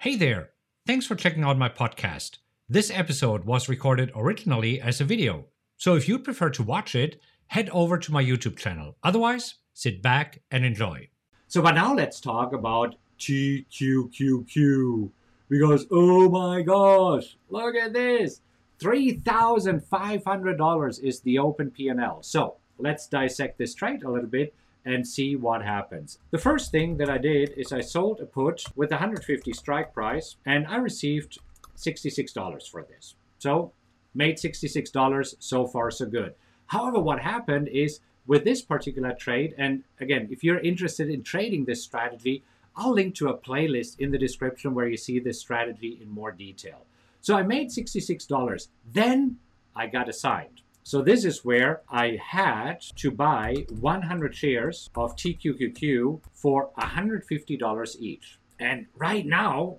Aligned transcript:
Hey 0.00 0.16
there! 0.16 0.50
Thanks 0.86 1.04
for 1.04 1.14
checking 1.14 1.44
out 1.44 1.58
my 1.58 1.68
podcast. 1.68 2.38
This 2.70 2.90
episode 2.90 3.44
was 3.44 3.68
recorded 3.68 4.10
originally 4.16 4.80
as 4.80 4.98
a 4.98 5.04
video, 5.04 5.44
so 5.76 5.94
if 5.94 6.08
you'd 6.08 6.24
prefer 6.24 6.48
to 6.48 6.62
watch 6.62 6.94
it, 6.94 7.20
head 7.48 7.68
over 7.68 7.98
to 7.98 8.10
my 8.10 8.24
YouTube 8.24 8.56
channel. 8.56 8.96
Otherwise, 9.02 9.56
sit 9.74 10.00
back 10.00 10.40
and 10.50 10.64
enjoy. 10.64 11.10
So, 11.48 11.60
but 11.60 11.72
now 11.72 11.92
let's 11.92 12.18
talk 12.18 12.54
about 12.54 12.94
TQQQ 13.18 15.10
because 15.50 15.86
oh 15.90 16.30
my 16.30 16.62
gosh, 16.62 17.36
look 17.50 17.74
at 17.74 17.92
this. 17.92 18.40
$3,500 18.78 21.04
is 21.04 21.20
the 21.20 21.38
open 21.38 21.70
P&L. 21.70 22.22
So, 22.22 22.56
let's 22.78 23.06
dissect 23.06 23.58
this 23.58 23.74
trade 23.74 24.04
a 24.04 24.10
little 24.10 24.30
bit 24.30 24.54
and 24.84 25.06
see 25.06 25.36
what 25.36 25.62
happens. 25.62 26.18
The 26.30 26.38
first 26.38 26.70
thing 26.70 26.96
that 26.98 27.10
I 27.10 27.18
did 27.18 27.50
is 27.56 27.72
I 27.72 27.80
sold 27.80 28.20
a 28.20 28.26
put 28.26 28.64
with 28.76 28.90
150 28.90 29.52
strike 29.52 29.92
price 29.92 30.36
and 30.46 30.66
I 30.66 30.76
received 30.76 31.38
$66 31.76 32.68
for 32.68 32.82
this. 32.82 33.14
So, 33.38 33.72
made 34.14 34.36
$66 34.36 35.34
so 35.38 35.66
far 35.66 35.90
so 35.90 36.06
good. 36.06 36.34
However, 36.66 36.98
what 36.98 37.20
happened 37.20 37.68
is 37.68 38.00
with 38.26 38.44
this 38.44 38.62
particular 38.62 39.12
trade, 39.12 39.54
and 39.58 39.84
again, 40.00 40.28
if 40.30 40.44
you're 40.44 40.58
interested 40.60 41.08
in 41.08 41.22
trading 41.22 41.64
this 41.64 41.82
strategy, 41.82 42.42
I'll 42.76 42.92
link 42.92 43.14
to 43.16 43.28
a 43.28 43.36
playlist 43.36 43.98
in 43.98 44.10
the 44.10 44.18
description 44.18 44.74
where 44.74 44.88
you 44.88 44.96
see 44.96 45.18
this 45.18 45.40
strategy 45.40 45.98
in 46.00 46.08
more 46.10 46.30
detail. 46.30 46.86
So 47.20 47.36
I 47.36 47.42
made 47.42 47.68
$66. 47.68 48.68
Then 48.92 49.36
I 49.74 49.86
got 49.86 50.08
assigned. 50.08 50.62
So 50.82 51.02
this 51.02 51.24
is 51.24 51.44
where 51.44 51.82
I 51.88 52.18
had 52.22 52.80
to 52.96 53.10
buy 53.10 53.66
100 53.68 54.34
shares 54.34 54.90
of 54.96 55.14
TQQQ 55.14 56.20
for 56.32 56.70
$150 56.78 57.96
each. 58.00 58.38
And 58.58 58.86
right 58.96 59.26
now, 59.26 59.76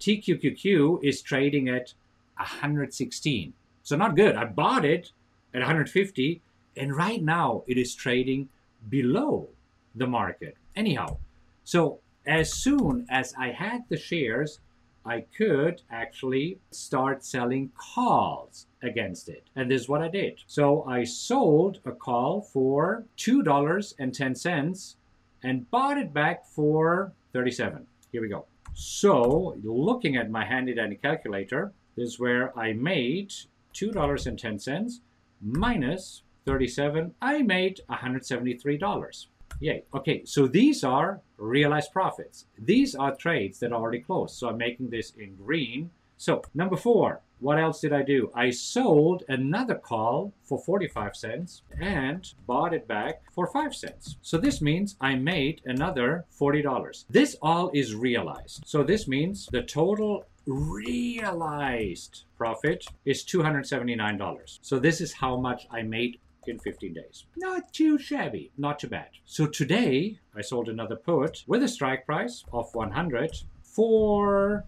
TQQQ 0.00 1.02
is 1.02 1.22
trading 1.22 1.68
at 1.68 1.94
116. 2.36 3.52
So 3.82 3.96
not 3.96 4.16
good. 4.16 4.36
I 4.36 4.44
bought 4.44 4.84
it 4.84 5.12
at 5.54 5.60
150 5.60 6.40
and 6.76 6.94
right 6.94 7.22
now 7.22 7.64
it 7.66 7.78
is 7.78 7.94
trading 7.94 8.48
below 8.88 9.48
the 9.94 10.06
market. 10.06 10.56
Anyhow, 10.74 11.18
so 11.64 12.00
as 12.26 12.52
soon 12.52 13.06
as 13.08 13.34
I 13.38 13.50
had 13.50 13.84
the 13.88 13.96
shares, 13.96 14.60
I 15.06 15.24
could 15.36 15.82
actually 15.90 16.58
start 16.70 17.24
selling 17.24 17.70
calls 17.76 18.66
against 18.82 19.28
it. 19.28 19.44
And 19.54 19.70
this 19.70 19.82
is 19.82 19.88
what 19.88 20.02
I 20.02 20.08
did. 20.08 20.40
So 20.46 20.84
I 20.84 21.04
sold 21.04 21.80
a 21.84 21.92
call 21.92 22.42
for 22.42 23.04
$2.10 23.16 24.94
and 25.42 25.70
bought 25.70 25.98
it 25.98 26.12
back 26.12 26.46
for 26.46 27.12
37. 27.32 27.86
Here 28.10 28.20
we 28.20 28.28
go. 28.28 28.46
So 28.74 29.56
looking 29.62 30.16
at 30.16 30.30
my 30.30 30.44
handy 30.44 30.74
dandy 30.74 30.96
calculator, 30.96 31.72
this 31.96 32.08
is 32.08 32.20
where 32.20 32.56
I 32.58 32.72
made 32.72 33.32
$2.10 33.74 35.00
minus 35.40 36.22
37, 36.46 37.14
I 37.20 37.42
made 37.42 37.80
$173. 37.90 39.26
Yay. 39.60 39.84
Okay, 39.94 40.24
so 40.24 40.46
these 40.46 40.84
are 40.84 41.20
realized 41.38 41.92
profits. 41.92 42.46
These 42.58 42.94
are 42.94 43.14
trades 43.14 43.58
that 43.60 43.72
are 43.72 43.80
already 43.80 44.00
closed. 44.00 44.36
So 44.36 44.48
I'm 44.48 44.58
making 44.58 44.90
this 44.90 45.12
in 45.16 45.36
green. 45.36 45.90
So 46.18 46.42
number 46.54 46.76
four, 46.76 47.22
what 47.38 47.58
else 47.58 47.80
did 47.80 47.92
I 47.92 48.02
do? 48.02 48.30
I 48.34 48.50
sold 48.50 49.24
another 49.28 49.74
call 49.74 50.32
for 50.42 50.58
45 50.58 51.14
cents 51.14 51.62
and 51.78 52.26
bought 52.46 52.72
it 52.72 52.88
back 52.88 53.22
for 53.34 53.46
5 53.46 53.74
cents. 53.74 54.16
So 54.22 54.38
this 54.38 54.62
means 54.62 54.96
I 55.00 55.16
made 55.16 55.60
another 55.66 56.24
$40. 56.40 57.04
This 57.10 57.36
all 57.42 57.70
is 57.74 57.94
realized. 57.94 58.62
So 58.66 58.82
this 58.82 59.06
means 59.06 59.48
the 59.52 59.62
total 59.62 60.24
realized 60.46 62.24
profit 62.38 62.86
is 63.04 63.24
$279. 63.24 64.58
So 64.62 64.78
this 64.78 65.00
is 65.02 65.12
how 65.12 65.36
much 65.36 65.66
I 65.70 65.82
made 65.82 66.18
in 66.48 66.58
15 66.58 66.94
days. 66.94 67.24
Not 67.36 67.72
too 67.72 67.98
shabby, 67.98 68.52
not 68.56 68.78
too 68.78 68.88
bad. 68.88 69.08
So 69.24 69.46
today 69.46 70.18
I 70.34 70.40
sold 70.40 70.68
another 70.68 70.96
put 70.96 71.44
with 71.46 71.62
a 71.62 71.68
strike 71.68 72.06
price 72.06 72.44
of 72.52 72.74
100 72.74 73.36
for 73.62 74.64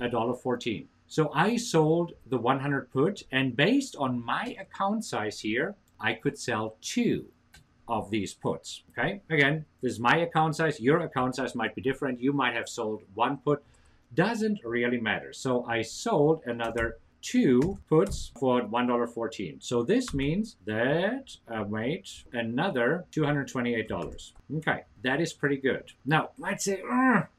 $1.14. 0.00 0.86
So 1.06 1.30
I 1.34 1.56
sold 1.56 2.12
the 2.26 2.38
100 2.38 2.90
put 2.90 3.22
and 3.30 3.56
based 3.56 3.96
on 3.96 4.24
my 4.24 4.56
account 4.58 5.04
size 5.04 5.40
here, 5.40 5.74
I 6.00 6.14
could 6.14 6.38
sell 6.38 6.76
two 6.80 7.26
of 7.88 8.10
these 8.10 8.32
puts. 8.34 8.82
Okay, 8.90 9.20
again, 9.28 9.64
this 9.82 9.92
is 9.92 10.00
my 10.00 10.16
account 10.16 10.56
size. 10.56 10.80
Your 10.80 11.00
account 11.00 11.36
size 11.36 11.54
might 11.54 11.74
be 11.74 11.82
different. 11.82 12.20
You 12.20 12.32
might 12.32 12.54
have 12.54 12.68
sold 12.68 13.02
one 13.14 13.38
put. 13.38 13.62
Doesn't 14.14 14.60
really 14.64 15.00
matter. 15.00 15.32
So 15.32 15.64
I 15.64 15.82
sold 15.82 16.42
another 16.46 16.98
two 17.22 17.78
puts 17.88 18.32
for 18.38 18.62
$1.14. 18.62 19.62
So 19.62 19.82
this 19.82 20.12
means 20.12 20.56
that 20.66 21.36
uh, 21.48 21.54
I 21.54 21.64
made 21.64 22.08
another 22.32 23.04
$228. 23.12 24.32
Okay, 24.56 24.84
that 25.02 25.20
is 25.20 25.32
pretty 25.32 25.56
good. 25.56 25.92
Now, 26.04 26.30
might 26.36 26.60
say, 26.60 26.82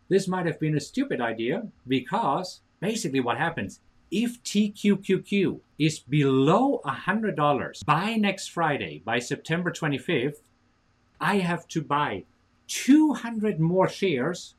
this 0.09 0.27
might 0.27 0.45
have 0.45 0.59
been 0.59 0.75
a 0.75 0.79
stupid 0.79 1.21
idea 1.21 1.67
because 1.87 2.61
basically 2.79 3.19
what 3.19 3.37
happens 3.37 3.79
if 4.13 4.43
TQQQ 4.43 5.59
is 5.79 5.97
below 5.97 6.81
$100 6.85 7.83
by 7.83 8.15
next 8.15 8.49
Friday, 8.49 9.01
by 9.03 9.17
September 9.17 9.71
25th, 9.71 10.37
I 11.19 11.37
have 11.37 11.67
to 11.69 11.81
buy 11.81 12.25
200 12.67 13.59
more 13.59 13.89
shares 13.89 14.53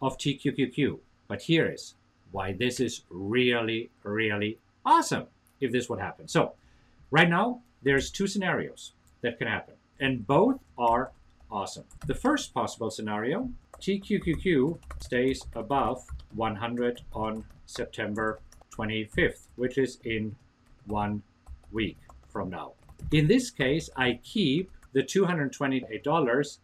of 0.00 0.16
TQQQ. 0.16 1.00
But 1.28 1.42
here 1.42 1.70
is 1.70 1.94
why 2.32 2.52
this 2.52 2.80
is 2.80 3.02
really, 3.10 3.90
really 4.02 4.58
awesome 4.84 5.26
if 5.60 5.72
this 5.72 5.88
would 5.88 6.00
happen. 6.00 6.28
So 6.28 6.52
right 7.10 7.28
now, 7.28 7.60
there's 7.82 8.10
two 8.10 8.26
scenarios 8.26 8.92
that 9.20 9.38
can 9.38 9.46
happen, 9.46 9.74
and 10.00 10.26
both 10.26 10.58
are 10.78 11.12
awesome. 11.50 11.84
The 12.06 12.14
first 12.14 12.52
possible 12.54 12.90
scenario, 12.90 13.50
TQQQ 13.80 14.78
stays 15.00 15.44
above 15.54 16.04
100 16.34 17.02
on 17.12 17.44
September 17.66 18.40
25th, 18.76 19.46
which 19.56 19.78
is 19.78 19.98
in 20.04 20.34
one 20.86 21.22
week 21.72 21.98
from 22.28 22.50
now. 22.50 22.72
In 23.12 23.26
this 23.26 23.50
case, 23.50 23.90
I 23.96 24.20
keep 24.22 24.70
the 24.92 25.02
$228 25.02 26.58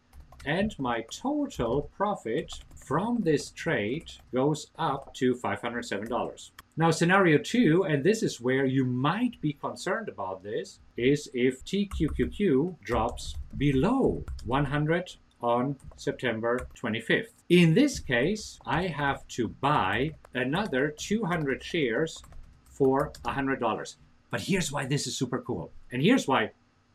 and 0.45 0.73
my 0.79 1.05
total 1.11 1.89
profit 1.95 2.51
from 2.75 3.21
this 3.21 3.51
trade 3.51 4.11
goes 4.33 4.67
up 4.77 5.13
to 5.13 5.35
$507. 5.35 6.51
Now, 6.77 6.91
scenario 6.91 7.37
two, 7.37 7.83
and 7.83 8.03
this 8.03 8.23
is 8.23 8.41
where 8.41 8.65
you 8.65 8.85
might 8.85 9.39
be 9.41 9.53
concerned 9.53 10.09
about 10.09 10.43
this, 10.43 10.79
is 10.97 11.29
if 11.33 11.63
TQQQ 11.63 12.81
drops 12.81 13.35
below 13.57 14.23
100 14.45 15.15
on 15.41 15.75
September 15.95 16.67
25th. 16.75 17.33
In 17.49 17.73
this 17.73 17.99
case, 17.99 18.59
I 18.65 18.87
have 18.87 19.27
to 19.29 19.47
buy 19.47 20.11
another 20.33 20.93
200 20.97 21.63
shares 21.63 22.23
for 22.65 23.11
$100. 23.25 23.95
But 24.29 24.41
here's 24.41 24.71
why 24.71 24.85
this 24.85 25.07
is 25.07 25.17
super 25.17 25.41
cool. 25.41 25.71
And 25.91 26.01
here's 26.01 26.27
why 26.27 26.51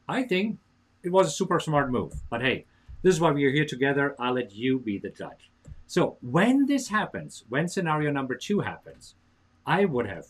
I 0.09 0.23
think 0.23 0.59
it 1.03 1.13
was 1.13 1.29
a 1.29 1.31
super 1.31 1.61
smart 1.61 1.91
move. 1.91 2.15
But 2.31 2.43
hey, 2.43 2.67
this 3.07 3.15
is 3.15 3.21
why 3.21 3.31
we 3.31 3.45
are 3.45 3.53
here 3.53 3.65
together. 3.65 4.17
I'll 4.19 4.35
let 4.35 4.53
you 4.53 4.81
be 4.81 4.99
the 4.99 5.11
judge. 5.11 5.53
So 5.87 6.17
when 6.23 6.67
this 6.67 6.89
happens, 6.89 7.45
when 7.49 7.69
scenario 7.69 8.11
number 8.11 8.35
two 8.35 8.59
happens, 8.59 9.15
I 9.65 9.85
would 9.85 10.09
have 10.09 10.27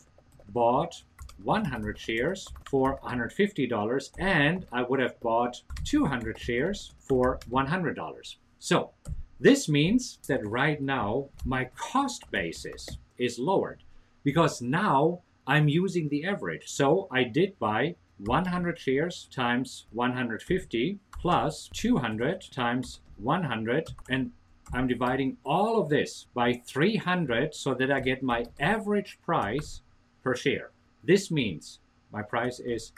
bought 0.49 1.01
100 1.43 1.97
shares 1.97 2.47
for 2.69 2.99
$150 2.99 4.11
and 4.19 4.67
I 4.71 4.83
would 4.83 4.99
have 4.99 5.19
bought 5.21 5.59
200 5.85 6.37
shares 6.37 6.93
for 6.99 7.39
$100. 7.49 8.35
So 8.59 8.91
this 9.39 9.67
means 9.67 10.19
that 10.27 10.47
right 10.47 10.79
now 10.79 11.29
my 11.45 11.71
cost 11.75 12.29
basis 12.29 12.87
is 13.17 13.39
lowered 13.39 13.81
because 14.23 14.61
now 14.61 15.21
I'm 15.47 15.67
using 15.67 16.09
the 16.09 16.25
average. 16.25 16.67
So 16.67 17.07
I 17.11 17.23
did 17.23 17.57
buy 17.57 17.95
100 18.19 18.79
shares 18.79 19.27
times 19.31 19.85
150 19.91 20.99
plus 21.19 21.69
200 21.73 22.45
times 22.51 23.01
100 23.17 23.89
and 24.09 24.31
I'm 24.73 24.87
dividing 24.87 25.37
all 25.45 25.79
of 25.81 25.89
this 25.89 26.27
by 26.33 26.61
300 26.65 27.53
so 27.55 27.73
that 27.75 27.89
I 27.91 28.01
get 28.01 28.21
my 28.21 28.45
average 28.59 29.17
price 29.23 29.81
per 30.23 30.35
share. 30.35 30.71
This 31.03 31.31
means 31.31 31.79
my 32.11 32.21
price 32.21 32.59
is 32.59 32.91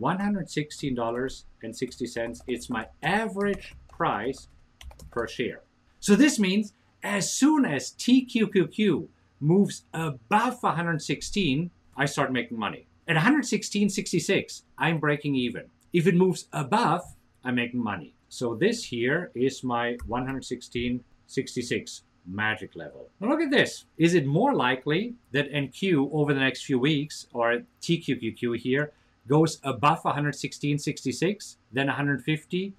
$116.60. 0.00 2.40
It's 2.46 2.68
my 2.68 2.88
average 3.02 3.74
price 3.88 4.48
per 5.10 5.26
share. 5.26 5.62
So 6.00 6.14
this 6.14 6.38
means 6.38 6.74
as 7.02 7.32
soon 7.32 7.64
as 7.64 7.92
TQQQ 7.92 9.08
moves 9.40 9.86
above 9.94 10.62
116, 10.62 11.70
I 11.96 12.04
start 12.06 12.32
making 12.32 12.58
money. 12.58 12.88
At 13.06 13.16
116.66, 13.16 14.62
I'm 14.78 14.98
breaking 14.98 15.34
even. 15.34 15.64
If 15.92 16.06
it 16.06 16.14
moves 16.14 16.48
above, 16.52 17.02
I'm 17.44 17.56
making 17.56 17.82
money. 17.82 18.14
So 18.28 18.54
this 18.54 18.84
here 18.84 19.30
is 19.34 19.62
my 19.62 19.96
116.66 20.08 22.00
magic 22.26 22.74
level. 22.74 23.10
Now 23.20 23.28
look 23.28 23.42
at 23.42 23.50
this. 23.50 23.84
Is 23.98 24.14
it 24.14 24.26
more 24.26 24.54
likely 24.54 25.14
that 25.32 25.52
NQ 25.52 26.10
over 26.12 26.32
the 26.32 26.40
next 26.40 26.64
few 26.64 26.78
weeks, 26.78 27.26
or 27.32 27.62
TQQQ 27.82 28.56
here, 28.58 28.92
goes 29.28 29.60
above 29.62 30.02
116.66 30.02 31.56
than 31.72 31.86
150? 31.88 32.72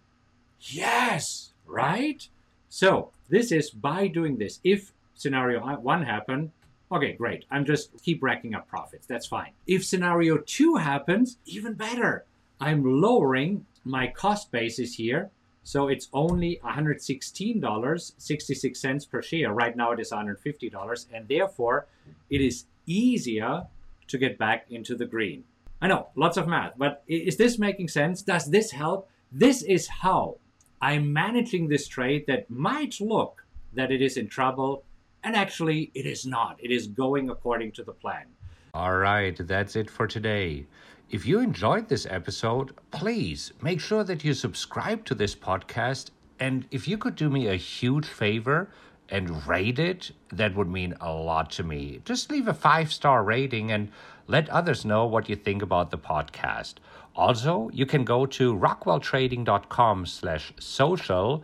Yes, 0.59 1.53
right? 1.65 2.27
So 2.69 3.11
this 3.29 3.51
is 3.51 3.69
by 3.69 4.07
doing 4.07 4.37
this. 4.37 4.59
If 4.63 4.91
scenario 5.13 5.59
one 5.77 6.03
happen, 6.03 6.51
okay, 6.91 7.13
great. 7.13 7.45
I'm 7.51 7.65
just 7.65 7.91
keep 8.03 8.23
racking 8.23 8.55
up 8.55 8.67
profits. 8.67 9.07
That's 9.07 9.25
fine. 9.25 9.51
If 9.67 9.85
scenario 9.85 10.37
two 10.37 10.75
happens, 10.75 11.37
even 11.45 11.73
better. 11.73 12.25
I'm 12.59 13.01
lowering 13.01 13.65
my 13.83 14.07
cost 14.07 14.51
basis 14.51 14.95
here. 14.95 15.29
So 15.63 15.87
it's 15.87 16.09
only 16.13 16.59
$116.66 16.63 19.09
per 19.09 19.21
share. 19.23 19.51
Right 19.51 19.75
now 19.75 19.91
it 19.91 19.99
is 19.99 20.11
$150. 20.11 21.05
And 21.11 21.27
therefore, 21.27 21.87
it 22.29 22.39
is 22.39 22.65
easier 22.85 23.65
to 24.07 24.17
get 24.19 24.37
back 24.37 24.67
into 24.69 24.95
the 24.95 25.05
green. 25.05 25.43
I 25.81 25.87
know, 25.87 26.07
lots 26.15 26.37
of 26.37 26.47
math, 26.47 26.73
but 26.77 27.03
is 27.07 27.37
this 27.37 27.57
making 27.59 27.87
sense? 27.89 28.21
Does 28.21 28.51
this 28.51 28.71
help? 28.71 29.09
This 29.31 29.63
is 29.63 29.87
how 29.87 30.37
I'm 30.81 31.11
managing 31.11 31.67
this 31.67 31.87
trade 31.87 32.25
that 32.27 32.47
might 32.49 33.01
look 33.01 33.43
that 33.73 33.91
it 33.91 34.01
is 34.01 34.17
in 34.17 34.27
trouble, 34.27 34.83
and 35.25 35.35
actually 35.35 35.91
it 35.93 36.05
is 36.05 36.25
not. 36.25 36.57
It 36.63 36.71
is 36.71 36.87
going 36.87 37.29
according 37.29 37.73
to 37.73 37.83
the 37.83 37.91
plan. 37.91 38.27
All 38.73 38.95
right, 38.97 39.35
that's 39.35 39.75
it 39.75 39.89
for 39.89 40.07
today. 40.07 40.67
If 41.09 41.25
you 41.25 41.39
enjoyed 41.39 41.89
this 41.89 42.07
episode, 42.09 42.73
please 42.91 43.51
make 43.61 43.79
sure 43.79 44.03
that 44.03 44.23
you 44.23 44.33
subscribe 44.33 45.03
to 45.05 45.15
this 45.15 45.35
podcast. 45.35 46.11
And 46.39 46.65
if 46.71 46.87
you 46.87 46.97
could 46.97 47.15
do 47.15 47.29
me 47.29 47.47
a 47.47 47.55
huge 47.55 48.05
favor 48.05 48.69
and 49.09 49.45
rate 49.47 49.79
it, 49.79 50.11
that 50.31 50.55
would 50.55 50.67
mean 50.67 50.95
a 51.01 51.11
lot 51.11 51.51
to 51.51 51.63
me. 51.63 52.01
Just 52.05 52.31
leave 52.31 52.47
a 52.47 52.53
five 52.53 52.91
star 52.91 53.23
rating 53.23 53.71
and 53.71 53.91
let 54.27 54.49
others 54.49 54.85
know 54.85 55.05
what 55.05 55.29
you 55.29 55.35
think 55.35 55.61
about 55.61 55.91
the 55.91 55.97
podcast. 55.97 56.75
Also, 57.15 57.69
you 57.71 57.85
can 57.85 58.03
go 58.03 58.25
to 58.25 58.55
rockwelltrading.com 58.55 60.05
slash 60.05 60.53
social 60.59 61.43